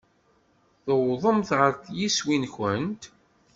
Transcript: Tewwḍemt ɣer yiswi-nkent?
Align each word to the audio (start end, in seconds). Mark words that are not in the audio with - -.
Tewwḍemt 0.85 1.49
ɣer 1.59 1.73
yiswi-nkent? 1.97 3.03